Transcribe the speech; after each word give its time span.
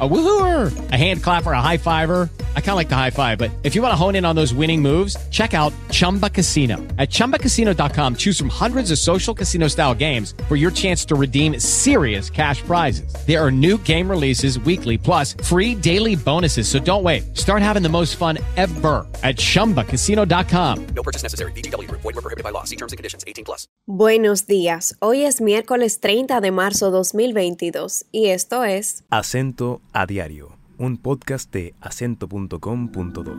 A 0.00 0.08
woohooer, 0.08 0.92
a 0.92 0.96
hand 0.96 1.22
clapper, 1.22 1.52
a 1.52 1.62
high 1.62 1.78
fiver. 1.78 2.28
I 2.54 2.60
kind 2.60 2.70
of 2.70 2.76
like 2.76 2.88
the 2.90 2.96
high 2.96 3.10
five, 3.10 3.38
but 3.38 3.50
if 3.62 3.74
you 3.74 3.82
want 3.82 3.92
to 3.92 3.96
hone 3.96 4.14
in 4.14 4.24
on 4.24 4.36
those 4.36 4.52
winning 4.52 4.82
moves, 4.82 5.16
check 5.30 5.54
out 5.54 5.72
Chumba 5.90 6.30
Casino. 6.30 6.76
At 6.98 7.08
ChumbaCasino.com, 7.08 8.16
choose 8.16 8.38
from 8.38 8.48
hundreds 8.48 8.90
of 8.92 8.98
social 8.98 9.34
casino 9.34 9.66
style 9.66 9.96
games 9.96 10.34
for 10.46 10.54
your 10.54 10.70
chance 10.70 11.04
to 11.06 11.16
redeem 11.16 11.58
serious 11.58 12.30
cash 12.30 12.62
prizes. 12.62 13.12
There 13.26 13.44
are 13.44 13.50
new 13.50 13.78
game 13.78 14.08
releases 14.08 14.60
weekly, 14.60 14.98
plus 14.98 15.34
free 15.42 15.74
daily 15.74 16.14
bonuses. 16.14 16.68
So 16.68 16.78
don't 16.78 17.02
wait. 17.02 17.36
Start 17.36 17.62
having 17.62 17.82
the 17.82 17.88
most 17.88 18.14
fun 18.14 18.38
ever 18.56 19.04
at 19.24 19.36
ChumbaCasino.com. 19.36 20.86
No 20.94 21.02
purchase 21.02 21.24
necessary. 21.24 21.50
BGW. 21.52 21.90
Void 21.90 22.04
were 22.04 22.12
prohibited 22.12 22.44
by 22.44 22.50
law. 22.50 22.62
See 22.62 22.76
terms 22.76 22.92
and 22.92 22.98
conditions. 22.98 23.24
18 23.26 23.44
plus. 23.44 23.66
Buenos 23.88 24.46
días. 24.46 24.94
Hoy 25.00 25.24
es 25.24 25.40
miércoles 25.40 26.00
30 26.00 26.40
de 26.40 26.50
marzo 26.50 26.90
2022 26.90 28.04
y 28.12 28.26
esto 28.26 28.62
es 28.62 29.02
Acento 29.10 29.80
a 29.92 30.06
diario, 30.06 30.56
un 30.78 30.96
podcast 30.98 31.52
de 31.52 31.74
acento.com.do. 31.80 33.36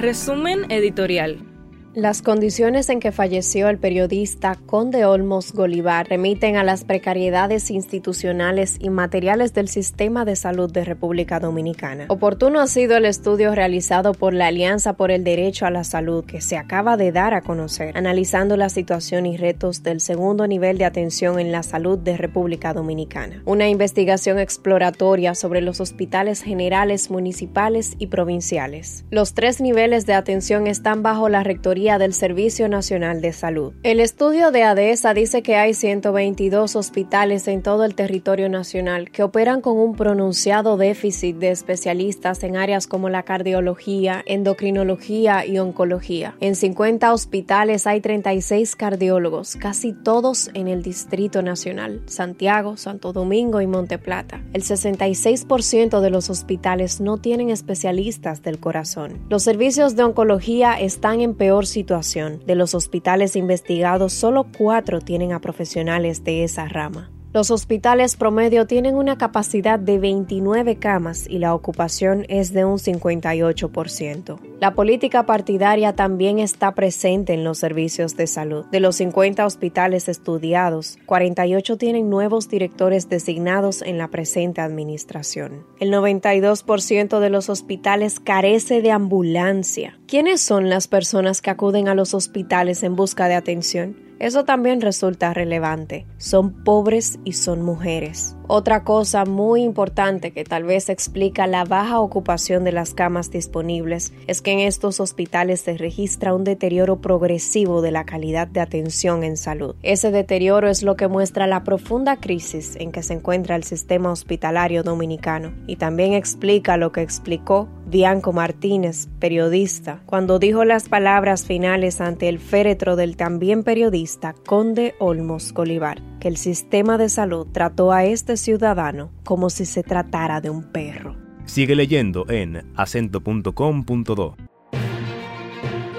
Resumen 0.00 0.70
editorial. 0.70 1.59
Las 1.94 2.22
condiciones 2.22 2.88
en 2.88 3.00
que 3.00 3.10
falleció 3.10 3.68
el 3.68 3.76
periodista 3.76 4.56
Conde 4.66 5.04
Olmos 5.04 5.52
Golivar 5.52 6.08
remiten 6.08 6.56
a 6.56 6.62
las 6.62 6.84
precariedades 6.84 7.68
institucionales 7.68 8.76
y 8.78 8.90
materiales 8.90 9.54
del 9.54 9.66
sistema 9.66 10.24
de 10.24 10.36
salud 10.36 10.70
de 10.70 10.84
República 10.84 11.40
Dominicana. 11.40 12.04
Oportuno 12.06 12.60
ha 12.60 12.68
sido 12.68 12.96
el 12.96 13.06
estudio 13.06 13.56
realizado 13.56 14.14
por 14.14 14.34
la 14.34 14.46
Alianza 14.46 14.92
por 14.92 15.10
el 15.10 15.24
Derecho 15.24 15.66
a 15.66 15.72
la 15.72 15.82
Salud 15.82 16.24
que 16.24 16.40
se 16.40 16.56
acaba 16.56 16.96
de 16.96 17.10
dar 17.10 17.34
a 17.34 17.40
conocer, 17.40 17.98
analizando 17.98 18.56
la 18.56 18.68
situación 18.68 19.26
y 19.26 19.36
retos 19.36 19.82
del 19.82 20.00
segundo 20.00 20.46
nivel 20.46 20.78
de 20.78 20.84
atención 20.84 21.40
en 21.40 21.50
la 21.50 21.64
salud 21.64 21.98
de 21.98 22.16
República 22.16 22.72
Dominicana. 22.72 23.42
Una 23.46 23.68
investigación 23.68 24.38
exploratoria 24.38 25.34
sobre 25.34 25.60
los 25.60 25.80
hospitales 25.80 26.42
generales, 26.42 27.10
municipales 27.10 27.96
y 27.98 28.06
provinciales. 28.06 29.04
Los 29.10 29.34
tres 29.34 29.60
niveles 29.60 30.06
de 30.06 30.14
atención 30.14 30.68
están 30.68 31.02
bajo 31.02 31.28
la 31.28 31.42
rectoría 31.42 31.79
del 31.80 32.12
Servicio 32.12 32.68
Nacional 32.68 33.22
de 33.22 33.32
Salud. 33.32 33.72
El 33.82 34.00
estudio 34.00 34.50
de 34.50 34.64
ADESA 34.64 35.14
dice 35.14 35.42
que 35.42 35.56
hay 35.56 35.72
122 35.72 36.76
hospitales 36.76 37.48
en 37.48 37.62
todo 37.62 37.84
el 37.84 37.94
territorio 37.94 38.50
nacional 38.50 39.10
que 39.10 39.22
operan 39.22 39.62
con 39.62 39.78
un 39.78 39.96
pronunciado 39.96 40.76
déficit 40.76 41.36
de 41.36 41.50
especialistas 41.50 42.44
en 42.44 42.58
áreas 42.58 42.86
como 42.86 43.08
la 43.08 43.22
cardiología, 43.22 44.22
endocrinología 44.26 45.46
y 45.46 45.58
oncología. 45.58 46.34
En 46.40 46.54
50 46.54 47.14
hospitales 47.14 47.86
hay 47.86 48.02
36 48.02 48.76
cardiólogos, 48.76 49.56
casi 49.56 49.94
todos 49.94 50.50
en 50.52 50.68
el 50.68 50.82
Distrito 50.82 51.40
Nacional, 51.40 52.02
Santiago, 52.04 52.76
Santo 52.76 53.14
Domingo 53.14 53.62
y 53.62 53.66
Monteplata. 53.66 54.42
El 54.52 54.62
66% 54.62 56.00
de 56.00 56.10
los 56.10 56.28
hospitales 56.28 57.00
no 57.00 57.16
tienen 57.16 57.48
especialistas 57.48 58.42
del 58.42 58.60
corazón. 58.60 59.18
Los 59.30 59.44
servicios 59.44 59.96
de 59.96 60.02
oncología 60.02 60.78
están 60.78 61.22
en 61.22 61.34
peor 61.34 61.69
situación. 61.70 62.42
De 62.46 62.54
los 62.54 62.74
hospitales 62.74 63.36
investigados, 63.36 64.12
solo 64.12 64.46
cuatro 64.56 65.00
tienen 65.00 65.32
a 65.32 65.40
profesionales 65.40 66.24
de 66.24 66.44
esa 66.44 66.66
rama. 66.68 67.10
Los 67.32 67.52
hospitales 67.52 68.16
promedio 68.16 68.66
tienen 68.66 68.96
una 68.96 69.16
capacidad 69.16 69.78
de 69.78 70.00
29 70.00 70.80
camas 70.80 71.28
y 71.28 71.38
la 71.38 71.54
ocupación 71.54 72.26
es 72.28 72.52
de 72.52 72.64
un 72.64 72.78
58%. 72.78 74.40
La 74.58 74.74
política 74.74 75.26
partidaria 75.26 75.94
también 75.94 76.40
está 76.40 76.74
presente 76.74 77.32
en 77.32 77.44
los 77.44 77.58
servicios 77.58 78.16
de 78.16 78.26
salud. 78.26 78.64
De 78.72 78.80
los 78.80 78.96
50 78.96 79.46
hospitales 79.46 80.08
estudiados, 80.08 80.98
48 81.06 81.76
tienen 81.76 82.10
nuevos 82.10 82.48
directores 82.48 83.08
designados 83.08 83.82
en 83.82 83.96
la 83.96 84.08
presente 84.08 84.60
administración. 84.60 85.64
El 85.78 85.92
92% 85.92 87.20
de 87.20 87.30
los 87.30 87.48
hospitales 87.48 88.18
carece 88.18 88.82
de 88.82 88.90
ambulancia. 88.90 90.00
¿Quiénes 90.08 90.40
son 90.40 90.68
las 90.68 90.88
personas 90.88 91.42
que 91.42 91.50
acuden 91.50 91.86
a 91.86 91.94
los 91.94 92.12
hospitales 92.12 92.82
en 92.82 92.96
busca 92.96 93.28
de 93.28 93.36
atención? 93.36 94.09
Eso 94.20 94.44
también 94.44 94.82
resulta 94.82 95.32
relevante. 95.32 96.06
Son 96.18 96.62
pobres 96.62 97.18
y 97.24 97.32
son 97.32 97.62
mujeres. 97.62 98.36
Otra 98.48 98.84
cosa 98.84 99.24
muy 99.24 99.62
importante 99.62 100.32
que 100.32 100.44
tal 100.44 100.64
vez 100.64 100.90
explica 100.90 101.46
la 101.46 101.64
baja 101.64 102.00
ocupación 102.00 102.62
de 102.62 102.72
las 102.72 102.92
camas 102.92 103.30
disponibles 103.30 104.12
es 104.26 104.42
que 104.42 104.50
en 104.50 104.58
estos 104.58 105.00
hospitales 105.00 105.62
se 105.62 105.78
registra 105.78 106.34
un 106.34 106.44
deterioro 106.44 107.00
progresivo 107.00 107.80
de 107.80 107.92
la 107.92 108.04
calidad 108.04 108.46
de 108.46 108.60
atención 108.60 109.24
en 109.24 109.38
salud. 109.38 109.74
Ese 109.82 110.10
deterioro 110.10 110.68
es 110.68 110.82
lo 110.82 110.96
que 110.96 111.08
muestra 111.08 111.46
la 111.46 111.64
profunda 111.64 112.16
crisis 112.16 112.76
en 112.76 112.92
que 112.92 113.02
se 113.02 113.14
encuentra 113.14 113.56
el 113.56 113.64
sistema 113.64 114.12
hospitalario 114.12 114.82
dominicano 114.82 115.54
y 115.66 115.76
también 115.76 116.12
explica 116.12 116.76
lo 116.76 116.92
que 116.92 117.00
explicó 117.00 117.68
Bianco 117.90 118.32
Martínez, 118.32 119.08
periodista, 119.18 120.00
cuando 120.06 120.38
dijo 120.38 120.64
las 120.64 120.88
palabras 120.88 121.44
finales 121.44 122.00
ante 122.00 122.28
el 122.28 122.38
féretro 122.38 122.94
del 122.94 123.16
también 123.16 123.64
periodista 123.64 124.32
Conde 124.46 124.94
Olmos 125.00 125.52
Golivar, 125.52 126.00
que 126.20 126.28
el 126.28 126.36
sistema 126.36 126.98
de 126.98 127.08
salud 127.08 127.48
trató 127.52 127.90
a 127.90 128.04
este 128.04 128.36
ciudadano 128.36 129.10
como 129.24 129.50
si 129.50 129.66
se 129.66 129.82
tratara 129.82 130.40
de 130.40 130.50
un 130.50 130.70
perro. 130.70 131.16
Sigue 131.46 131.74
leyendo 131.74 132.30
en 132.30 132.72
acento.com.do. 132.76 134.36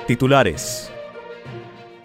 Titulares. 0.08 0.92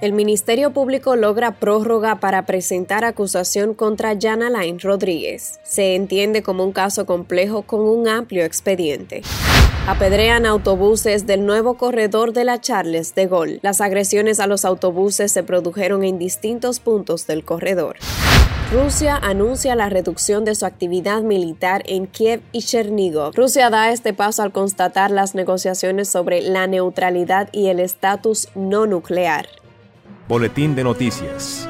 El 0.00 0.12
Ministerio 0.12 0.72
Público 0.72 1.16
logra 1.16 1.52
prórroga 1.52 2.20
para 2.20 2.44
presentar 2.44 3.04
acusación 3.04 3.72
contra 3.72 4.14
Jan 4.20 4.42
Alain 4.42 4.78
Rodríguez. 4.78 5.58
Se 5.64 5.94
entiende 5.94 6.42
como 6.42 6.64
un 6.64 6.72
caso 6.72 7.06
complejo 7.06 7.62
con 7.62 7.80
un 7.80 8.06
amplio 8.06 8.44
expediente. 8.44 9.22
Apedrean 9.88 10.46
autobuses 10.46 11.26
del 11.26 11.46
nuevo 11.46 11.74
corredor 11.74 12.32
de 12.32 12.42
la 12.42 12.60
Charles 12.60 13.14
de 13.14 13.28
Gaulle. 13.28 13.60
Las 13.62 13.80
agresiones 13.80 14.40
a 14.40 14.48
los 14.48 14.64
autobuses 14.64 15.30
se 15.30 15.44
produjeron 15.44 16.02
en 16.02 16.18
distintos 16.18 16.80
puntos 16.80 17.28
del 17.28 17.44
corredor. 17.44 17.94
Rusia 18.72 19.16
anuncia 19.16 19.76
la 19.76 19.88
reducción 19.88 20.44
de 20.44 20.56
su 20.56 20.66
actividad 20.66 21.22
militar 21.22 21.84
en 21.86 22.08
Kiev 22.08 22.42
y 22.50 22.62
Chernigov. 22.62 23.36
Rusia 23.36 23.70
da 23.70 23.92
este 23.92 24.12
paso 24.12 24.42
al 24.42 24.50
constatar 24.50 25.12
las 25.12 25.36
negociaciones 25.36 26.08
sobre 26.08 26.40
la 26.40 26.66
neutralidad 26.66 27.48
y 27.52 27.68
el 27.68 27.78
estatus 27.78 28.48
no 28.56 28.86
nuclear. 28.86 29.46
Boletín 30.26 30.74
de 30.74 30.82
noticias. 30.82 31.68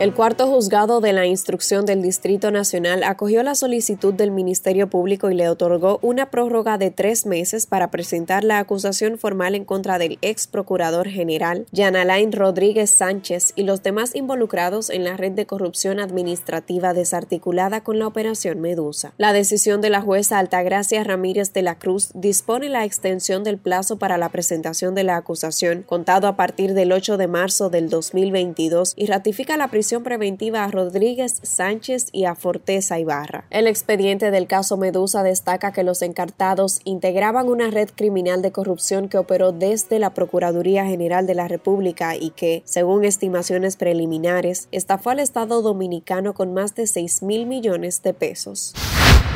El 0.00 0.12
cuarto 0.12 0.48
juzgado 0.48 1.00
de 1.00 1.12
la 1.12 1.24
instrucción 1.24 1.86
del 1.86 2.02
Distrito 2.02 2.50
Nacional 2.50 3.04
acogió 3.04 3.44
la 3.44 3.54
solicitud 3.54 4.12
del 4.12 4.32
Ministerio 4.32 4.90
Público 4.90 5.30
y 5.30 5.36
le 5.36 5.48
otorgó 5.48 6.00
una 6.02 6.32
prórroga 6.32 6.78
de 6.78 6.90
tres 6.90 7.26
meses 7.26 7.66
para 7.66 7.92
presentar 7.92 8.42
la 8.42 8.58
acusación 8.58 9.18
formal 9.18 9.54
en 9.54 9.64
contra 9.64 9.98
del 9.98 10.18
ex 10.20 10.48
procurador 10.48 11.08
general 11.08 11.66
Jan 11.72 11.94
Alain 11.94 12.32
Rodríguez 12.32 12.90
Sánchez 12.90 13.52
y 13.54 13.62
los 13.62 13.84
demás 13.84 14.16
involucrados 14.16 14.90
en 14.90 15.04
la 15.04 15.16
red 15.16 15.30
de 15.30 15.46
corrupción 15.46 16.00
administrativa 16.00 16.92
desarticulada 16.92 17.84
con 17.84 18.00
la 18.00 18.08
Operación 18.08 18.60
Medusa. 18.60 19.14
La 19.16 19.32
decisión 19.32 19.80
de 19.80 19.90
la 19.90 20.00
jueza 20.00 20.40
Altagracia 20.40 21.04
Ramírez 21.04 21.52
de 21.52 21.62
la 21.62 21.78
Cruz 21.78 22.10
dispone 22.14 22.68
la 22.68 22.84
extensión 22.84 23.44
del 23.44 23.58
plazo 23.58 23.96
para 23.96 24.18
la 24.18 24.30
presentación 24.30 24.96
de 24.96 25.04
la 25.04 25.16
acusación, 25.16 25.82
contado 25.82 26.26
a 26.26 26.34
partir 26.34 26.74
del 26.74 26.90
8 26.90 27.16
de 27.16 27.28
marzo 27.28 27.70
del 27.70 27.88
2022, 27.88 28.94
y 28.96 29.06
ratifica 29.06 29.56
la 29.56 29.68
prisión 29.68 29.83
preventiva 30.02 30.64
a 30.64 30.68
Rodríguez 30.68 31.40
Sánchez 31.42 32.08
y 32.12 32.24
a 32.24 32.34
Forteza 32.34 32.98
Ibarra. 32.98 33.46
El 33.50 33.66
expediente 33.66 34.30
del 34.30 34.46
caso 34.46 34.76
Medusa 34.76 35.22
destaca 35.22 35.72
que 35.72 35.84
los 35.84 36.02
encartados 36.02 36.80
integraban 36.84 37.48
una 37.48 37.70
red 37.70 37.90
criminal 37.94 38.42
de 38.42 38.52
corrupción 38.52 39.08
que 39.08 39.18
operó 39.18 39.52
desde 39.52 39.98
la 39.98 40.14
Procuraduría 40.14 40.86
General 40.86 41.26
de 41.26 41.34
la 41.34 41.48
República 41.48 42.16
y 42.16 42.30
que, 42.30 42.62
según 42.64 43.04
estimaciones 43.04 43.76
preliminares, 43.76 44.68
estafó 44.72 45.10
al 45.10 45.20
Estado 45.20 45.62
dominicano 45.62 46.34
con 46.34 46.54
más 46.54 46.74
de 46.74 46.86
6 46.86 47.22
mil 47.22 47.46
millones 47.46 48.02
de 48.02 48.14
pesos. 48.14 48.74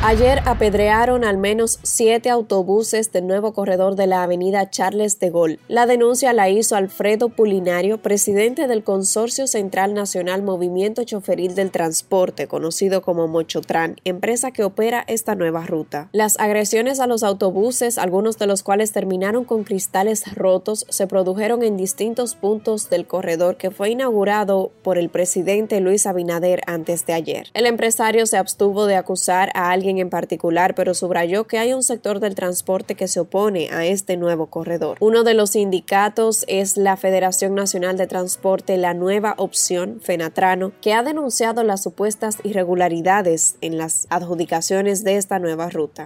Ayer 0.01 0.41
apedrearon 0.45 1.25
al 1.25 1.37
menos 1.37 1.77
siete 1.83 2.29
autobuses 2.29 3.11
del 3.11 3.27
nuevo 3.27 3.51
corredor 3.51 3.97
de 3.97 4.07
la 4.07 4.23
avenida 4.23 4.69
Charles 4.69 5.19
de 5.19 5.29
Gaulle. 5.29 5.59
La 5.67 5.87
denuncia 5.87 6.31
la 6.31 6.49
hizo 6.49 6.77
Alfredo 6.77 7.27
Pulinario, 7.27 8.01
presidente 8.01 8.67
del 8.67 8.85
Consorcio 8.85 9.45
Central 9.45 9.93
Nacional 9.93 10.41
Movimiento 10.41 11.03
Choferil 11.03 11.53
del 11.53 11.71
Transporte, 11.71 12.47
conocido 12.47 13.01
como 13.01 13.27
Mochotran, 13.27 13.97
empresa 14.05 14.51
que 14.51 14.63
opera 14.63 15.03
esta 15.05 15.35
nueva 15.35 15.65
ruta. 15.65 16.07
Las 16.13 16.39
agresiones 16.39 17.01
a 17.01 17.07
los 17.07 17.21
autobuses, 17.21 17.97
algunos 17.97 18.37
de 18.37 18.47
los 18.47 18.63
cuales 18.63 18.93
terminaron 18.93 19.43
con 19.43 19.65
cristales 19.65 20.33
rotos, 20.33 20.85
se 20.87 21.07
produjeron 21.07 21.61
en 21.61 21.75
distintos 21.75 22.35
puntos 22.35 22.89
del 22.89 23.05
corredor 23.05 23.57
que 23.57 23.69
fue 23.69 23.89
inaugurado 23.89 24.71
por 24.81 24.97
el 24.97 25.09
presidente 25.09 25.81
Luis 25.81 26.05
Abinader 26.05 26.61
antes 26.67 27.05
de 27.05 27.11
ayer. 27.11 27.47
El 27.53 27.65
empresario 27.65 28.25
se 28.27 28.37
abstuvo 28.37 28.85
de 28.85 28.95
acusar 28.95 29.51
a 29.55 29.71
en 29.97 30.11
particular, 30.11 30.75
pero 30.75 30.93
subrayó 30.93 31.47
que 31.47 31.57
hay 31.57 31.73
un 31.73 31.81
sector 31.81 32.19
del 32.19 32.35
transporte 32.35 32.93
que 32.93 33.07
se 33.07 33.21
opone 33.21 33.69
a 33.71 33.85
este 33.85 34.17
nuevo 34.17 34.47
corredor. 34.47 34.97
Uno 34.99 35.23
de 35.23 35.33
los 35.33 35.51
sindicatos 35.51 36.45
es 36.47 36.77
la 36.77 36.97
Federación 36.97 37.55
Nacional 37.55 37.97
de 37.97 38.05
Transporte 38.05 38.77
La 38.77 38.93
Nueva 38.93 39.33
Opción, 39.37 39.99
FENATRANO, 40.01 40.73
que 40.81 40.93
ha 40.93 41.01
denunciado 41.01 41.63
las 41.63 41.81
supuestas 41.81 42.37
irregularidades 42.43 43.55
en 43.61 43.77
las 43.77 44.05
adjudicaciones 44.09 45.03
de 45.03 45.15
esta 45.15 45.39
nueva 45.39 45.69
ruta. 45.69 46.05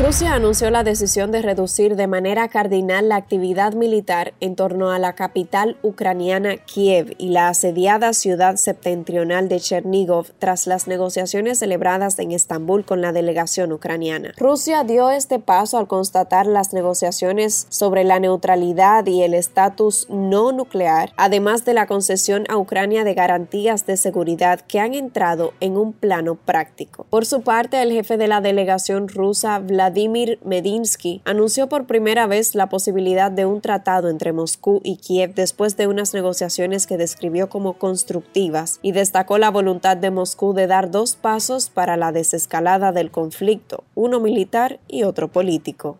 Rusia 0.00 0.34
anunció 0.34 0.70
la 0.70 0.84
decisión 0.84 1.32
de 1.32 1.42
reducir 1.42 1.96
de 1.96 2.06
manera 2.06 2.46
cardinal 2.46 3.08
la 3.08 3.16
actividad 3.16 3.72
militar 3.72 4.32
en 4.38 4.54
torno 4.54 4.92
a 4.92 5.00
la 5.00 5.14
capital 5.14 5.76
ucraniana 5.82 6.56
Kiev 6.56 7.16
y 7.18 7.30
la 7.30 7.48
asediada 7.48 8.12
ciudad 8.12 8.54
septentrional 8.54 9.48
de 9.48 9.58
Chernigov 9.58 10.28
tras 10.38 10.68
las 10.68 10.86
negociaciones 10.86 11.58
celebradas 11.58 12.16
en 12.20 12.30
Estambul 12.30 12.84
con 12.84 13.00
la 13.00 13.10
delegación 13.10 13.72
ucraniana. 13.72 14.34
Rusia 14.36 14.84
dio 14.84 15.10
este 15.10 15.40
paso 15.40 15.78
al 15.78 15.88
constatar 15.88 16.46
las 16.46 16.72
negociaciones 16.72 17.66
sobre 17.68 18.04
la 18.04 18.20
neutralidad 18.20 19.04
y 19.04 19.24
el 19.24 19.34
estatus 19.34 20.06
no 20.08 20.52
nuclear, 20.52 21.12
además 21.16 21.64
de 21.64 21.74
la 21.74 21.88
concesión 21.88 22.44
a 22.48 22.56
Ucrania 22.56 23.02
de 23.02 23.14
garantías 23.14 23.84
de 23.84 23.96
seguridad 23.96 24.60
que 24.60 24.78
han 24.78 24.94
entrado 24.94 25.54
en 25.58 25.76
un 25.76 25.92
plano 25.92 26.36
práctico. 26.36 27.04
Por 27.10 27.26
su 27.26 27.40
parte, 27.40 27.82
el 27.82 27.90
jefe 27.90 28.16
de 28.16 28.28
la 28.28 28.40
delegación 28.40 29.08
rusa, 29.08 29.58
Vladimir 29.58 29.87
Vladimir 29.88 30.38
Medinsky 30.44 31.22
anunció 31.24 31.70
por 31.70 31.86
primera 31.86 32.26
vez 32.26 32.54
la 32.54 32.68
posibilidad 32.68 33.30
de 33.30 33.46
un 33.46 33.62
tratado 33.62 34.10
entre 34.10 34.34
Moscú 34.34 34.82
y 34.84 34.98
Kiev 34.98 35.32
después 35.32 35.78
de 35.78 35.86
unas 35.86 36.12
negociaciones 36.12 36.86
que 36.86 36.98
describió 36.98 37.48
como 37.48 37.78
constructivas 37.78 38.80
y 38.82 38.92
destacó 38.92 39.38
la 39.38 39.50
voluntad 39.50 39.96
de 39.96 40.10
Moscú 40.10 40.52
de 40.52 40.66
dar 40.66 40.90
dos 40.90 41.16
pasos 41.16 41.70
para 41.70 41.96
la 41.96 42.12
desescalada 42.12 42.92
del 42.92 43.10
conflicto, 43.10 43.84
uno 43.94 44.20
militar 44.20 44.78
y 44.88 45.04
otro 45.04 45.28
político. 45.28 45.96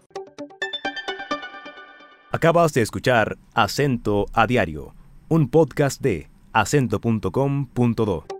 Acabas 2.30 2.74
de 2.74 2.82
escuchar 2.82 3.38
Acento 3.54 4.26
a 4.34 4.46
Diario, 4.46 4.94
un 5.30 5.48
podcast 5.48 6.02
de 6.02 6.28
acento.com.do. 6.52 8.37